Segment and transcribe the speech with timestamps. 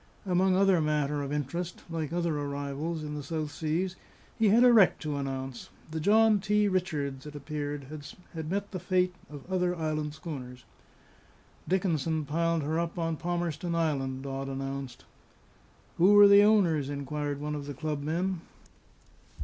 [0.25, 3.95] Among other matter of interest, like other arrivals in the South Seas,
[4.39, 5.69] he had a wreck to announce.
[5.91, 6.67] The John T.
[6.67, 7.85] Richards, it appeared,
[8.33, 10.65] had met the fate of other island schooners.
[11.67, 15.05] "Dickinson piled her up on Palmerston Island," Dodd announced.
[15.99, 18.41] "Who were the owners?" inquired one of the club men.